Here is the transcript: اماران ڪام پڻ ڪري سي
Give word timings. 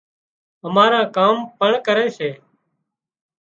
اماران 0.65 1.05
ڪام 1.15 1.35
پڻ 1.57 1.71
ڪري 1.85 2.07
سي 2.17 2.29